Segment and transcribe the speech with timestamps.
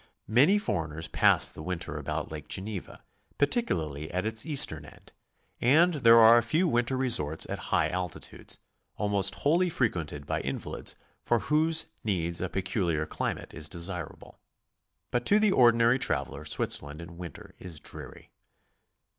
[0.27, 3.01] Many foreigners pass the winter about Lake Genev.\,
[3.37, 5.13] particularly at its eastern end,
[5.59, 8.57] and there are a few winter resorts at high altitudes,
[8.95, 14.39] almost wholly frequented by invalids for whose needs a peculiar climate is desirable;
[15.11, 18.31] but to the ordinary traveler Switzerland in winter is dreary.